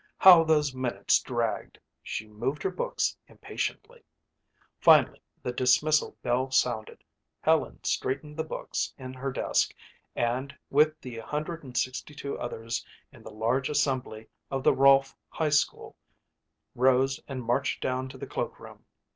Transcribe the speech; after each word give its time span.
How 0.17 0.43
those 0.43 0.73
minutes 0.73 1.19
dragged. 1.19 1.77
She 2.01 2.25
moved 2.25 2.63
her 2.63 2.71
books 2.71 3.15
impatiently. 3.27 4.01
Finally 4.79 5.21
the 5.43 5.51
dismissal 5.51 6.17
bell 6.23 6.49
sounded. 6.49 7.03
Helen 7.39 7.83
straightened 7.83 8.35
the 8.35 8.43
books 8.43 8.91
in 8.97 9.13
her 9.13 9.31
desk 9.31 9.75
and, 10.15 10.57
with 10.71 10.99
the 11.01 11.19
162 11.19 12.35
others 12.39 12.83
in 13.11 13.21
the 13.21 13.29
large 13.29 13.69
assembly 13.69 14.27
of 14.49 14.63
the 14.63 14.73
Rolfe 14.73 15.15
High 15.29 15.49
School, 15.49 15.95
rose 16.73 17.19
and 17.27 17.43
marched 17.43 17.79
down 17.79 18.09
to 18.09 18.17
the 18.17 18.25
cloak 18.25 18.59
room. 18.59 18.85